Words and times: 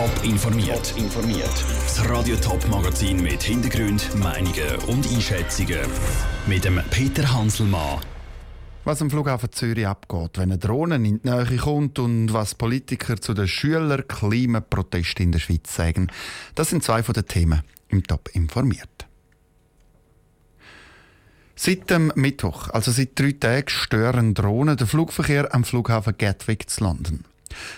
Top 0.00 0.24
informiert. 0.24 0.94
informiert. 0.96 1.64
Das 1.84 2.08
Radio 2.08 2.34
Top 2.36 2.66
Magazin 2.70 3.22
mit 3.22 3.42
Hintergrund, 3.42 4.08
Meinungen 4.16 4.76
und 4.86 5.06
Einschätzungen 5.06 5.80
mit 6.46 6.64
dem 6.64 6.80
Peter 6.88 7.30
Hanselmann. 7.30 8.00
Was 8.84 9.02
am 9.02 9.10
Flughafen 9.10 9.52
Zürich 9.52 9.86
abgeht, 9.86 10.38
wenn 10.38 10.52
eine 10.52 10.56
Drohne 10.56 10.94
in 10.94 11.04
die 11.04 11.28
Nähe 11.28 11.58
kommt 11.58 11.98
und 11.98 12.32
was 12.32 12.54
Politiker 12.54 13.20
zu 13.20 13.34
den 13.34 13.46
Schüler-Klimaprotesten 13.46 15.24
in 15.24 15.32
der 15.32 15.38
Schweiz 15.38 15.76
sagen, 15.76 16.10
das 16.54 16.70
sind 16.70 16.82
zwei 16.82 17.02
von 17.02 17.12
den 17.12 17.26
Themen 17.26 17.60
im 17.88 18.02
Top 18.02 18.30
informiert. 18.32 19.06
Seit 21.56 21.90
dem 21.90 22.10
Mittwoch, 22.14 22.70
also 22.70 22.90
seit 22.90 23.18
drei 23.18 23.32
Tagen, 23.32 23.68
stören 23.68 24.32
Drohnen 24.32 24.78
den 24.78 24.86
Flugverkehr 24.86 25.54
am 25.54 25.64
Flughafen 25.64 26.14
Gatwick 26.16 26.70
zu 26.70 26.84
London. 26.84 27.26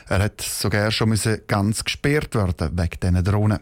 Er 0.09 0.21
hat 0.21 0.41
sogar 0.41 0.91
schon 0.91 1.17
ganz 1.47 1.85
gesperrt 1.85 2.35
werden 2.35 2.79
wegen 2.79 3.01
diesen 3.03 3.25
Drohnen. 3.25 3.61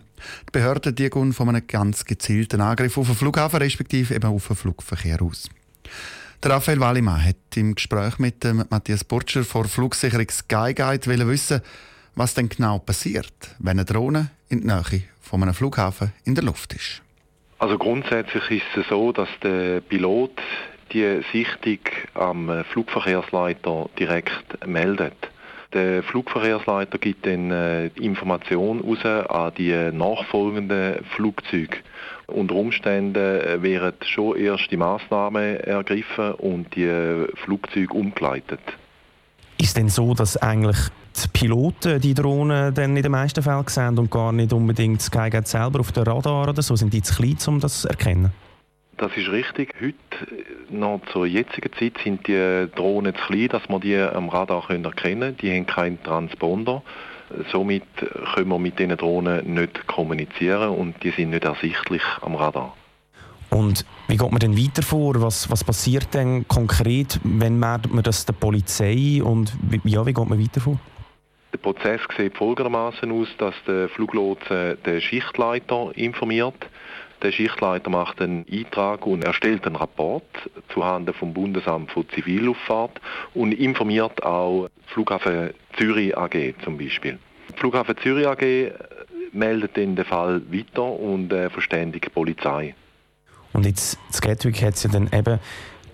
Die 0.49 0.53
Behörden 0.53 0.95
die 0.95 1.11
gehen 1.11 1.33
von 1.33 1.49
einem 1.49 1.67
ganz 1.67 2.05
gezielten 2.05 2.61
Angriff 2.61 2.99
auf 2.99 3.07
den 3.07 3.17
Flughafen 3.17 3.61
respektive 3.61 4.15
eben 4.15 4.31
auf 4.31 4.49
den 4.49 4.57
Flugverkehr 4.57 5.23
aus. 5.23 5.49
Raphael 6.43 6.81
Wallimann 6.81 7.23
hat 7.23 7.37
im 7.57 7.75
Gespräch 7.75 8.19
mit 8.19 8.43
dem 8.45 8.65
Matthias 8.71 9.05
Burtscher 9.05 9.45
vor 9.45 9.67
Flugsicherung 9.67 10.29
Sky 10.31 10.73
Guide 10.75 11.29
wissen, 11.29 11.61
was 12.15 12.35
denn 12.35 12.49
genau 12.49 12.79
passiert, 12.79 13.33
wenn 13.59 13.79
eine 13.79 13.85
Drohne 13.85 14.31
in 14.49 14.67
der 14.67 14.83
Nähe 14.91 15.03
von 15.21 15.43
einem 15.43 15.55
Flughafen 15.55 16.13
in 16.25 16.35
der 16.35 16.45
Luft 16.45 16.73
ist. 16.73 17.03
Also 17.59 17.77
grundsätzlich 17.77 18.51
ist 18.51 18.77
es 18.77 18.89
so, 18.89 19.13
dass 19.13 19.29
der 19.43 19.83
Pilot 19.83 20.33
die 20.93 21.21
Sichtung 21.31 21.79
am 22.15 22.65
Flugverkehrsleiter 22.73 23.91
direkt 23.99 24.67
meldet. 24.67 25.30
Der 25.73 26.03
Flugverkehrsleiter 26.03 26.99
gibt 26.99 27.27
dann 27.27 27.53
äh, 27.53 27.87
Informationen 27.89 28.81
raus 28.81 29.05
an 29.05 29.53
die 29.57 29.73
nachfolgenden 29.93 31.05
Flugzeuge. 31.15 31.77
Unter 32.27 32.57
Umständen 32.57 33.17
äh, 33.17 33.63
werden 33.63 33.95
schon 34.03 34.37
erste 34.37 34.77
Maßnahmen 34.77 35.61
ergriffen 35.61 36.33
und 36.35 36.75
die 36.75 37.27
Flugzeuge 37.45 37.93
umgeleitet. 37.95 38.61
Ist 39.59 39.77
denn 39.77 39.89
so, 39.89 40.15
dass 40.15 40.37
eigentlich 40.39 40.79
die 41.23 41.29
Piloten 41.29 42.01
die 42.01 42.15
Drohnen 42.15 42.75
dann 42.75 42.97
in 42.97 43.03
den 43.03 43.13
meisten 43.13 43.43
Fällen 43.43 43.67
sehen 43.69 43.99
und 43.99 44.11
gar 44.11 44.33
nicht 44.33 44.53
unbedingt 44.53 45.03
Skyguide 45.03 45.47
selber 45.47 45.81
auf 45.81 45.93
dem 45.93 46.03
Radar 46.03 46.49
oder 46.49 46.63
so? 46.63 46.75
Sind 46.75 46.93
die 46.93 47.03
zu 47.03 47.15
klein, 47.15 47.37
um 47.47 47.61
das 47.61 47.83
zu 47.83 47.89
erkennen? 47.89 48.33
Das 49.01 49.17
ist 49.17 49.31
richtig. 49.31 49.73
Heute, 49.81 49.95
noch 50.69 51.01
zur 51.11 51.25
jetzigen 51.25 51.73
Zeit, 51.73 51.95
sind 52.05 52.27
die 52.27 52.69
Drohnen 52.75 53.15
zu 53.15 53.23
klein, 53.29 53.49
dass 53.49 53.67
man 53.71 53.81
die 53.81 53.97
am 53.97 54.29
Radar 54.29 54.61
erkennen 54.61 54.95
können. 54.95 55.37
Die 55.39 55.51
haben 55.51 55.65
keinen 55.65 56.03
Transponder. 56.03 56.83
Somit 57.51 57.85
können 58.35 58.49
wir 58.51 58.59
mit 58.59 58.79
diesen 58.79 58.95
Drohnen 58.99 59.55
nicht 59.55 59.87
kommunizieren 59.87 60.69
und 60.69 61.03
die 61.03 61.13
sind 61.13 61.31
nicht 61.31 61.45
ersichtlich 61.45 62.03
am 62.21 62.35
Radar. 62.35 62.77
Und 63.49 63.87
wie 64.07 64.19
geht 64.19 64.31
man 64.31 64.39
denn 64.39 64.59
weiter 64.59 64.83
vor? 64.83 65.15
Was, 65.23 65.51
was 65.51 65.65
passiert 65.65 66.13
denn 66.13 66.47
konkret, 66.47 67.21
wenn 67.25 67.59
man, 67.59 67.81
man 67.89 68.03
das 68.03 68.27
der 68.27 68.35
Polizei 68.35 69.23
und 69.25 69.57
ja, 69.85 70.05
wie 70.05 70.13
geht 70.13 70.29
man 70.29 70.39
weiter 70.39 70.61
vor? 70.61 70.79
Der 71.55 71.59
Prozess 71.59 72.03
sieht 72.19 72.37
folgendermaßen 72.37 73.11
aus, 73.11 73.29
dass 73.39 73.55
der 73.67 73.89
Fluglotse 73.89 74.77
den 74.85 75.01
Schichtleiter 75.01 75.91
informiert. 75.95 76.69
Der 77.23 77.33
Schichtleiter 77.33 77.91
macht 77.91 78.23
einen 78.23 78.47
Eintrag 78.51 79.07
und 79.07 79.25
erstellt 79.25 79.67
einen 79.67 79.77
Rapport 79.77 80.25
zuhanden 80.73 81.13
vom 81.13 81.35
Bundesamt 81.35 81.93
für 81.93 82.07
Zivilluftfahrt 82.09 83.01
und 83.35 83.53
informiert 83.53 84.23
auch 84.23 84.69
Flughafen 84.87 85.51
Zürich 85.77 86.17
AG 86.17 86.55
zum 86.65 86.79
Beispiel. 86.79 87.19
Die 87.51 87.59
Flughafen 87.59 87.97
Zürich 87.99 88.27
AG 88.27 88.73
meldet 89.33 89.77
den 89.77 89.97
Fall 90.05 90.43
weiter 90.51 90.83
und 90.83 91.33
äh, 91.33 91.51
verständigt 91.51 92.07
die 92.07 92.11
Polizei. 92.11 92.75
Und 93.53 93.67
jetzt, 93.67 93.99
in 94.15 94.21
Gatwick 94.21 94.63
hat 94.63 94.75
es 94.75 94.85
ja 94.85 94.91
dann 94.91 95.11
eben 95.13 95.39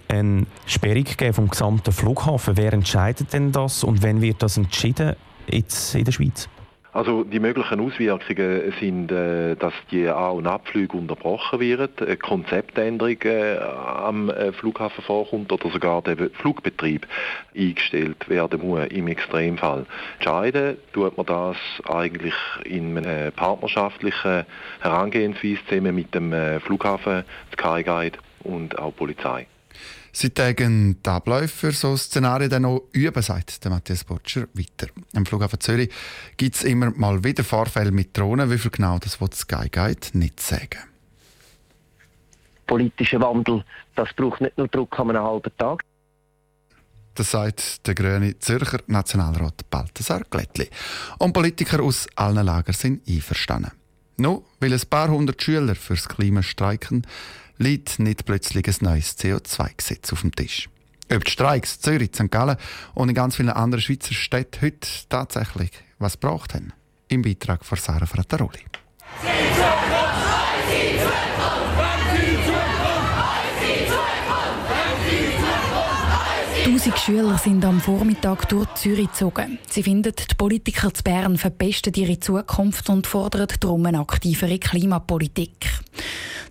eine 0.09 0.47
Sperrung 0.66 1.04
gegeben 1.04 1.34
vom 1.34 1.48
gesamten 1.48 1.92
Flughafen. 1.92 2.56
Wer 2.56 2.72
entscheidet 2.72 3.32
denn 3.32 3.50
das 3.50 3.82
und 3.82 4.03
wann 4.03 4.22
wird 4.22 4.42
das 4.42 4.56
entschieden 4.56 5.16
jetzt 5.48 5.94
in 5.94 6.04
der 6.04 6.12
Schweiz? 6.12 6.48
Also 6.96 7.24
die 7.24 7.40
möglichen 7.40 7.78
Auswirkungen 7.78 8.72
sind, 8.80 9.12
äh, 9.12 9.54
dass 9.54 9.74
die 9.90 10.08
An- 10.08 10.36
und 10.36 10.46
Abflüge 10.46 10.96
unterbrochen 10.96 11.60
werden, 11.60 11.90
eine 11.98 12.16
Konzeptänderung 12.16 13.20
äh, 13.24 13.58
am 13.58 14.30
äh, 14.30 14.50
Flughafen 14.52 15.04
vorkommt 15.04 15.52
oder 15.52 15.68
sogar 15.68 16.00
der 16.00 16.30
Flugbetrieb 16.30 17.06
eingestellt 17.54 18.26
werden 18.30 18.66
muss 18.66 18.86
im 18.86 19.08
Extremfall. 19.08 19.84
Entscheiden 20.14 20.78
tut 20.94 21.18
man 21.18 21.26
das 21.26 21.58
eigentlich 21.86 22.34
in 22.64 22.96
einer 22.96 23.30
partnerschaftlichen 23.30 24.46
Herangehensweise 24.80 25.58
zusammen 25.68 25.94
mit 25.96 26.14
dem 26.14 26.32
Flughafen, 26.62 27.24
Skyguide 27.52 28.18
und 28.42 28.78
auch 28.78 28.96
Polizei. 28.96 29.46
Sie 30.19 30.31
tagen 30.31 31.03
die 31.03 31.10
Abläufe 31.10 31.49
für 31.49 31.72
so 31.72 31.94
Szenarien 31.94 32.49
dann 32.49 32.62
noch 32.62 32.84
üben, 32.93 33.22
sagt 33.22 33.62
der 33.62 33.71
Matthias 33.71 34.03
Botscher 34.03 34.49
weiter. 34.54 34.91
Am 35.15 35.27
Flughafen 35.27 35.60
Zürich 35.60 35.93
gibt 36.38 36.54
es 36.54 36.65
immer 36.65 36.91
mal 36.93 37.22
wieder 37.22 37.44
Vorfälle 37.44 37.91
mit 37.91 38.16
Drohnen. 38.16 38.50
Wie 38.50 38.56
viel 38.56 38.71
genau, 38.71 38.99
das 38.99 39.21
will 39.21 39.31
Sky 39.34 39.69
Guide 39.71 40.09
nicht 40.15 40.41
sagen. 40.41 40.78
Politischer 42.66 43.21
Wandel, 43.21 43.62
das 43.94 44.09
braucht 44.15 44.41
nicht 44.41 44.56
nur 44.56 44.69
Druck 44.69 44.99
an 44.99 45.10
einem 45.10 45.22
halben 45.22 45.54
Tag. 45.59 45.82
Das 47.15 47.33
sagt 47.33 47.87
der 47.87 47.94
grüne 47.94 48.38
Zürcher 48.38 48.81
Nationalrat 48.87 49.69
Balthasar 49.69 50.22
Glättli. 50.31 50.71
Und 51.19 51.34
Politiker 51.34 51.83
aus 51.83 52.06
allen 52.15 52.47
Lagern 52.47 52.72
sind 52.72 53.06
einverstanden. 53.06 53.72
Nur 54.16 54.44
weil 54.60 54.72
ein 54.72 54.81
paar 54.88 55.09
hundert 55.09 55.43
Schüler 55.43 55.75
fürs 55.75 56.09
Klima 56.09 56.43
streiken, 56.43 57.06
liegt 57.59 57.99
nicht 57.99 58.25
plötzlich 58.25 58.66
ein 58.66 58.77
neues 58.81 59.19
CO2-Gesetz 59.19 60.12
auf 60.12 60.22
dem 60.22 60.34
Tisch. 60.34 60.69
Ob 61.12 61.25
die 61.25 61.31
Streiks 61.31 61.81
Zürich, 61.81 62.10
St. 62.15 62.31
Gallen 62.31 62.56
und 62.94 63.09
in 63.09 63.15
ganz 63.15 63.37
vielen 63.37 63.50
anderen 63.50 63.81
Schweizer 63.81 64.15
Städten 64.15 64.60
heute 64.62 64.88
tatsächlich 65.09 65.71
was 65.99 66.15
gebraucht 66.15 66.54
haben. 66.54 66.72
Im 67.09 67.22
Beitrag 67.22 67.65
von 67.65 67.78
Sarah 67.78 68.06
Frattaroli. 68.06 68.65
Tausend 76.66 76.99
Schüler 76.99 77.38
sind 77.38 77.65
am 77.65 77.78
Vormittag 77.78 78.49
durch 78.49 78.66
Zürich 78.75 79.06
gezogen. 79.06 79.60
Sie 79.69 79.84
finden, 79.84 80.12
die 80.16 80.34
Politiker 80.34 80.93
zu 80.93 81.04
Bern 81.04 81.38
verpesten 81.38 81.94
ihre 81.94 82.19
Zukunft 82.19 82.91
und 82.91 83.06
fordern 83.06 83.47
darum 83.60 83.87
eine 83.87 84.00
aktivere 84.00 84.59
Klimapolitik. 84.59 85.69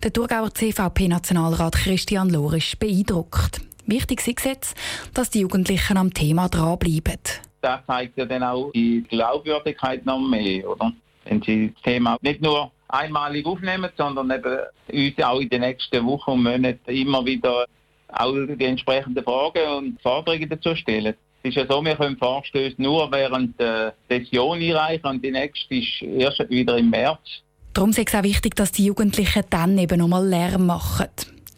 Der 0.02 0.14
Thurgauer 0.14 0.54
CVP-Nationalrat 0.54 1.76
Christian 1.76 2.30
Lohr 2.30 2.54
ist 2.54 2.80
beeindruckt. 2.80 3.60
Wichtig 3.88 4.26
ist 4.26 4.46
jetzt, 4.46 4.78
dass 5.14 5.32
die 5.32 5.42
Jugendlichen 5.42 5.98
am 5.98 6.14
Thema 6.14 6.48
dranbleiben. 6.48 7.20
Das 7.60 7.86
zeigt 7.86 8.18
ja 8.18 8.24
dann 8.24 8.44
auch 8.44 8.72
die 8.72 9.04
Glaubwürdigkeit 9.10 10.06
noch 10.06 10.20
mehr, 10.20 10.70
oder? 10.70 10.94
Wenn 11.26 11.42
sie 11.42 11.74
das 11.74 11.84
Thema 11.84 12.18
nicht 12.22 12.42
nur 12.42 12.72
einmalig 12.88 13.46
aufnehmen, 13.46 13.90
sondern 13.98 14.32
eben 14.32 14.60
uns 14.94 15.26
auch 15.26 15.42
in 15.42 15.50
den 15.50 15.60
nächsten 15.60 16.06
Wochen 16.06 16.32
und 16.32 16.44
Monaten 16.44 16.90
immer 16.90 17.26
wieder 17.26 17.66
auch 18.10 18.34
die 18.34 18.66
entsprechenden 18.66 19.24
Fragen 19.24 19.68
und 19.78 20.02
Forderungen 20.02 20.50
dazu 20.50 20.76
stellen. 20.76 21.16
Es 21.44 21.50
ist 21.50 21.58
ja 21.58 21.66
so, 21.70 21.84
wir 21.84 21.96
können 21.96 22.18
Vorstöße 22.18 22.82
nur 22.82 23.12
während 23.12 23.60
der 23.60 23.94
Session 24.10 24.60
einreichen 24.60 25.06
und 25.06 25.24
die 25.24 25.32
nächste 25.32 25.76
ist 25.76 26.02
erst 26.02 26.50
wieder 26.50 26.78
im 26.78 26.90
März. 26.90 27.44
Darum 27.74 27.92
ist 27.92 28.00
es 28.00 28.16
auch 28.16 28.24
wichtig, 28.24 28.56
dass 28.56 28.72
die 28.72 28.86
Jugendlichen 28.86 29.44
dann 29.50 29.78
eben 29.78 30.00
nochmal 30.00 30.26
Lärm 30.26 30.66
machen. 30.66 31.10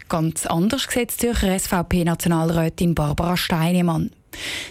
Ganz 0.09 0.45
anders 0.45 0.87
sieht 0.89 1.11
die 1.11 1.17
Zürcher 1.17 1.57
SVP-Nationalrätin 1.57 2.95
Barbara 2.95 3.37
Steinemann. 3.37 4.11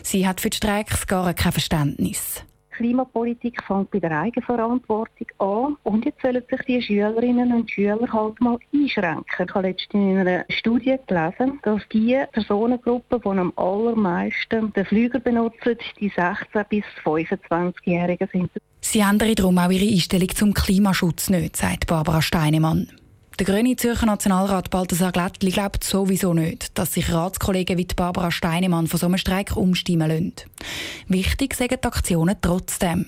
Sie 0.02 0.26
hat 0.26 0.40
für 0.40 0.50
die 0.50 0.56
Streiks 0.56 1.06
gar 1.06 1.32
kein 1.34 1.52
Verständnis. 1.52 2.42
Klimapolitik 2.76 3.62
fängt 3.62 3.90
bei 3.90 4.00
der 4.00 4.20
Eigenverantwortung 4.20 5.26
an 5.38 5.76
und 5.82 6.04
jetzt 6.04 6.20
sollen 6.22 6.42
sich 6.50 6.60
die 6.66 6.82
Schülerinnen 6.82 7.52
und 7.52 7.70
Schüler 7.70 7.98
halt 8.12 8.40
mal 8.40 8.58
einschränken. 8.74 9.24
Ich 9.28 9.54
habe 9.54 9.68
letztens 9.68 9.94
in 9.94 10.18
einer 10.18 10.44
Studie 10.50 10.96
gelesen, 11.06 11.58
dass 11.62 11.82
die 11.92 12.18
Personengruppe, 12.32 13.18
die 13.18 13.28
am 13.28 13.52
allermeisten 13.56 14.72
den 14.72 14.84
Flüger 14.84 15.20
benutzen, 15.20 15.76
die 15.98 16.10
16- 16.10 16.64
bis 16.68 16.84
25-Jährigen 17.04 18.28
sind. 18.30 18.50
Sie 18.80 19.00
ändern 19.00 19.34
darum 19.34 19.58
auch 19.58 19.70
ihre 19.70 19.90
Einstellung 19.90 20.28
zum 20.28 20.54
Klimaschutz 20.54 21.30
nicht, 21.30 21.56
sagt 21.56 21.86
Barbara 21.86 22.20
Steinemann. 22.20 22.88
Der 23.38 23.44
grüne 23.44 23.76
Zürcher 23.76 24.06
Nationalrat 24.06 24.70
Balthasar 24.70 25.12
Glättli 25.12 25.50
glaubt 25.50 25.84
sowieso 25.84 26.32
nicht, 26.32 26.78
dass 26.78 26.94
sich 26.94 27.12
Ratskollegen 27.12 27.76
wie 27.76 27.84
Barbara 27.84 28.30
Steinemann 28.30 28.86
von 28.86 28.98
so 28.98 29.04
einem 29.04 29.18
Streik 29.18 29.54
umstimmen 29.54 30.08
lassen. 30.08 30.32
Wichtig 31.08 31.54
sind 31.54 31.72
die 31.72 31.82
Aktionen 31.84 32.36
trotzdem. 32.40 33.04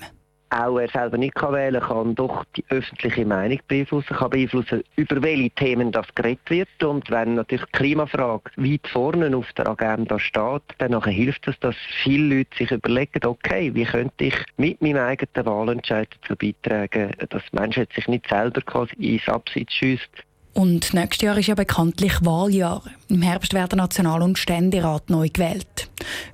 Auch 0.50 0.79
er 0.79 0.89
selber 0.89 1.19
nicht 1.19 1.35
kann 1.35 1.55
wählen 1.55 1.81
kann, 1.81 2.15
doch 2.15 2.45
die 2.56 2.65
öffentliche 2.69 3.25
Meinung 3.25 3.61
beeinflussen, 3.69 4.17
kann 4.17 4.31
beeinflussen, 4.31 4.83
über 4.97 5.23
welche 5.23 5.50
Themen 5.50 5.93
das 5.93 6.06
geredet 6.15 6.49
wird. 6.49 6.83
Und 6.83 7.11
wenn 7.11 7.35
natürlich 7.35 7.65
die 7.67 7.79
Klimafrage 7.79 8.50
weit 8.56 8.87
vorne 8.89 9.37
auf 9.37 9.53
der 9.55 9.69
Agenda 9.69 10.19
steht, 10.19 10.62
dann 10.79 11.03
hilft 11.05 11.47
es, 11.49 11.59
dass 11.61 11.77
viele 12.03 12.37
Leute 12.37 12.56
sich 12.56 12.71
überlegen, 12.71 13.25
okay, 13.25 13.75
wie 13.75 13.85
könnte 13.85 14.25
ich 14.25 14.37
mit 14.56 14.81
meinem 14.81 14.99
eigenen 14.99 15.47
Wahlentscheid 15.47 16.09
dazu 16.21 16.37
beitragen, 16.37 17.12
dass 17.29 17.43
die 17.53 17.56
Menschheit 17.56 17.93
sich 17.95 18.09
nicht 18.09 18.29
selber 18.29 18.61
quasi 18.62 18.95
ins 18.95 19.29
Abseits 19.29 19.73
schießt, 19.75 20.25
und 20.55 20.93
nächstes 20.93 21.21
Jahr 21.23 21.39
ist 21.39 21.47
ja 21.47 21.55
bekanntlich 21.55 22.15
Wahljahr. 22.25 22.83
Im 23.09 23.23
Herbst 23.23 23.55
werden 23.55 23.77
National- 23.77 24.23
und 24.23 24.39
Ständerat 24.39 25.09
neu 25.09 25.29
gewählt. 25.29 25.88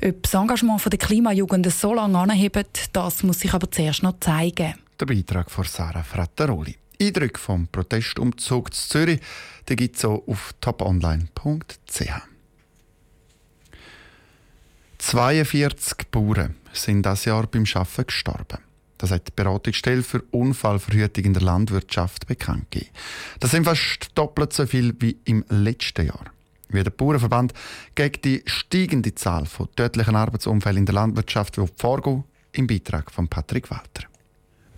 Ob 0.04 0.22
das 0.22 0.34
Engagement 0.34 0.92
der 0.92 0.98
Klimajugend 0.98 1.70
so 1.72 1.94
lange 1.94 2.18
anhebt, 2.18 2.90
das 2.92 3.22
muss 3.22 3.40
sich 3.40 3.52
aber 3.54 3.70
zuerst 3.70 4.02
noch 4.02 4.20
zeigen. 4.20 4.74
Der 4.98 5.06
Beitrag 5.06 5.50
von 5.50 5.64
Sarah 5.64 6.02
Frattaroli. 6.02 6.76
Eindrücke 7.00 7.40
vom 7.40 7.66
Protestumzug 7.68 8.72
zu 8.72 8.88
Zürich 8.88 9.20
gibt 9.66 9.96
es 9.96 10.04
auch 10.04 10.22
auf 10.26 10.54
toponline.ch. 10.60 12.00
42 14.98 16.10
Bauern 16.10 16.54
sind 16.72 17.02
das 17.02 17.24
Jahr 17.24 17.46
beim 17.46 17.64
Arbeiten 17.74 18.06
gestorben. 18.06 18.58
Das 18.96 19.10
hat 19.10 19.26
die 19.26 19.32
Beratungsstelle 19.34 20.02
für 20.02 20.22
Unfallverhütung 20.30 21.24
in 21.24 21.34
der 21.34 21.42
Landwirtschaft 21.42 22.26
bekannt 22.26 22.70
gegeben. 22.70 22.90
Das 23.40 23.50
sind 23.50 23.64
fast 23.64 24.08
doppelt 24.14 24.52
so 24.52 24.66
viel 24.66 24.94
wie 25.00 25.18
im 25.24 25.44
letzten 25.48 26.06
Jahr. 26.06 26.33
Wie 26.74 26.82
der 26.82 26.90
Bauernverband 26.90 27.54
gegen 27.94 28.20
die 28.22 28.42
steigende 28.46 29.14
Zahl 29.14 29.46
von 29.46 29.68
tödlichen 29.76 30.16
Arbeitsunfällen 30.16 30.78
in 30.78 30.86
der 30.86 30.94
Landwirtschaft 30.94 31.58
vorgehen, 31.76 32.24
im 32.52 32.66
Beitrag 32.66 33.10
von 33.10 33.28
Patrick 33.28 33.70
Walter. 33.70 34.08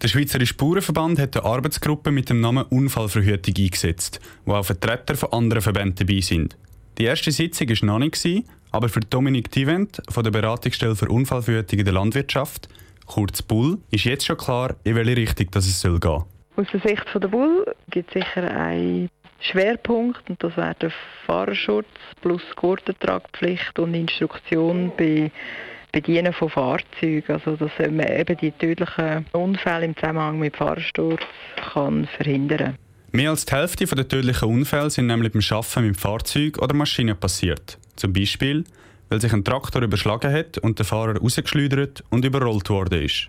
Der 0.03 0.09
Schweizerische 0.09 0.55
Bauernverband 0.55 1.19
hat 1.19 1.37
eine 1.37 1.47
Arbeitsgruppe 1.47 2.11
mit 2.11 2.29
dem 2.29 2.41
Namen 2.41 2.65
Unfallverhütung 2.65 3.55
eingesetzt, 3.57 4.21
wo 4.45 4.55
auch 4.55 4.65
Vertreter 4.65 5.17
von 5.17 5.33
anderen 5.33 5.63
Verbänden 5.63 6.07
dabei 6.07 6.21
sind. 6.21 6.57
Die 6.99 7.05
erste 7.05 7.33
Sitzung 7.33 7.69
war 7.69 7.87
noch 7.87 7.99
nicht, 7.99 8.45
aber 8.71 8.89
für 8.89 9.01
Dominik 9.01 9.51
Tivent 9.51 10.03
von 10.09 10.23
der 10.23 10.31
Beratungsstelle 10.31 10.97
für 10.97 11.09
Unfallverhütung 11.09 11.79
in 11.79 11.85
der 11.85 11.95
Landwirtschaft 11.95 12.69
kurz 13.07 13.41
Bull, 13.41 13.79
ist 13.91 14.05
jetzt 14.05 14.27
schon 14.27 14.37
klar, 14.37 14.75
in 14.85 14.95
welche 14.97 15.17
Richtung 15.17 15.47
das 15.53 15.67
es 15.67 15.81
soll 15.81 15.99
gehen 15.99 16.25
Aus 16.57 16.67
der 16.73 16.81
Sicht 16.81 17.05
der 17.15 17.29
Bull 17.29 17.65
gibt 17.91 18.15
es 18.15 18.23
sicher 18.23 18.51
einen 18.51 19.09
Schwerpunkt 19.41 20.29
und 20.29 20.43
das 20.43 20.56
wäre 20.56 20.75
der 20.81 20.93
Fahrerschutz 21.27 21.87
plus 22.21 22.43
Gurtentragpflicht 22.56 23.79
und 23.79 23.94
Instruktion 23.94 24.93
bei 24.97 25.31
Bedienen 25.93 26.33
von 26.33 26.50
Fahrzeugen. 26.50 27.33
Also 27.33 27.56
dass 27.56 27.71
man 27.79 28.09
eben 28.09 28.37
die 28.37 28.53
tödlichen 28.53 29.27
Unfälle 29.33 29.87
im 29.87 29.97
Zusammenhang 29.97 30.38
mit 30.38 30.56
Fahrsturz 30.56 31.23
kann 31.73 32.06
verhindern 32.17 32.77
Mehr 33.12 33.31
als 33.31 33.47
die 33.47 33.55
Hälfte 33.55 33.87
der 33.87 34.09
tödlichen 34.09 34.49
Unfälle 34.49 34.91
sind 34.91 35.06
nämlich 35.06 35.33
beim 35.33 35.43
Arbeiten 35.50 35.87
mit 35.87 35.97
Fahrzeug 35.97 36.59
oder 36.59 36.75
Maschinen 36.75 37.17
passiert. 37.17 37.79
Zum 37.97 38.12
Beispiel 38.12 38.65
weil 39.09 39.21
sich 39.21 39.33
ein 39.33 39.44
Traktor 39.44 39.83
überschlagen 39.83 40.33
hat 40.33 40.59
und 40.59 40.79
der 40.79 40.87
Fahrer 40.87 41.17
rausgeschleudert 41.19 42.05
und 42.11 42.25
überrollt 42.25 42.69
worden 42.71 43.03
ist. 43.03 43.29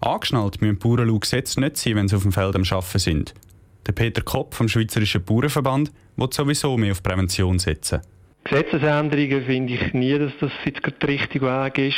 Angeschnallt 0.00 0.60
müssen 0.60 0.78
Bauern 0.78 1.08
laut 1.08 1.22
Gesetz 1.22 1.56
nicht 1.56 1.76
sein, 1.76 1.96
wenn 1.96 2.08
sie 2.08 2.16
auf 2.16 2.22
dem 2.22 2.32
Feld 2.32 2.54
am 2.54 2.64
Arbeiten 2.68 2.98
sind. 2.98 3.34
Der 3.86 3.92
Peter 3.92 4.22
Kopp 4.22 4.54
vom 4.54 4.68
Schweizerischen 4.68 5.22
Bauernverband 5.24 5.92
will 6.16 6.28
sowieso 6.32 6.76
mehr 6.76 6.92
auf 6.92 7.02
Prävention 7.02 7.58
setzen. 7.58 8.00
Gesetzesänderungen 8.44 9.44
finde 9.44 9.74
ich 9.74 9.92
nie, 9.92 10.18
dass 10.18 10.32
das 10.40 10.52
jetzt 10.64 10.80
der 10.84 11.08
richtige 11.08 11.46
Weg 11.46 11.78
ist. 11.78 11.96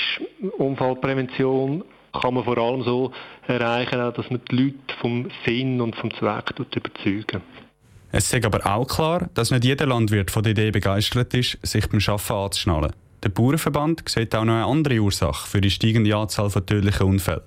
Unfallprävention 0.59 1.85
kann 2.13 2.35
man 2.35 2.45
vor 2.45 2.59
allem 2.59 2.83
so 2.83 3.13
erreichen, 3.47 3.99
dass 3.99 4.31
man 4.31 4.41
die 4.51 4.57
Leute 4.57 4.77
vom 5.01 5.29
Sinn 5.45 5.81
und 5.81 5.95
vom 5.97 6.13
Zweck 6.15 6.55
überzeugen. 6.59 7.43
Es 8.11 8.33
ist 8.33 8.45
aber 8.45 8.65
auch 8.67 8.87
klar, 8.87 9.29
dass 9.35 9.51
nicht 9.51 9.65
jeder 9.65 9.87
Landwirt 9.87 10.31
von 10.31 10.43
der 10.43 10.53
Idee 10.53 10.71
begeistert 10.71 11.35
ist, 11.35 11.59
sich 11.63 11.87
beim 11.89 12.01
Arbeiten 12.07 12.33
anzuschnallen. 12.33 12.93
Der 13.23 13.29
Bauernverband 13.29 14.09
sieht 14.09 14.35
auch 14.35 14.45
noch 14.45 14.55
eine 14.55 14.65
andere 14.65 15.01
Ursache 15.01 15.47
für 15.47 15.61
die 15.61 15.71
steigende 15.71 16.17
Anzahl 16.17 16.49
von 16.49 16.65
tödlichen 16.65 17.07
Unfällen. 17.07 17.43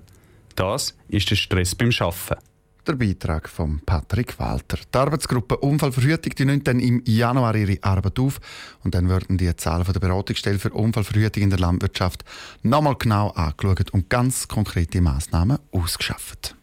Das 0.54 0.96
ist 1.08 1.30
der 1.30 1.36
Stress 1.36 1.74
beim 1.74 1.90
Arbeiten. 1.98 2.51
Der 2.84 2.94
Beitrag 2.94 3.48
von 3.48 3.80
Patrick 3.86 4.40
Walter. 4.40 4.76
Die 4.92 4.98
Arbeitsgruppe 4.98 5.56
Unfallverhütung 5.58 6.34
die 6.36 6.44
nimmt 6.44 6.66
dann 6.66 6.80
im 6.80 7.00
Januar 7.06 7.54
ihre 7.54 7.78
Arbeit 7.82 8.18
auf 8.18 8.40
und 8.82 8.96
dann 8.96 9.08
werden 9.08 9.38
die 9.38 9.54
Zahlen 9.54 9.84
der 9.84 10.00
Beratungsstelle 10.00 10.58
für 10.58 10.70
Unfallverhütung 10.70 11.44
in 11.44 11.50
der 11.50 11.60
Landwirtschaft 11.60 12.24
nochmal 12.62 12.96
genau 12.98 13.30
angeschaut 13.30 13.90
und 13.92 14.10
ganz 14.10 14.48
konkrete 14.48 15.00
Maßnahmen 15.00 15.58
ausgeschafft. 15.70 16.56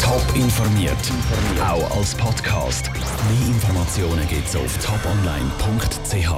Top 0.00 0.24
informiert, 0.34 0.96
auch 1.60 1.98
als 1.98 2.14
Podcast. 2.14 2.90
Mehr 2.92 3.48
Informationen 3.48 4.26
gibt's 4.28 4.56
auf 4.56 4.78
toponline.ch. 4.78 6.32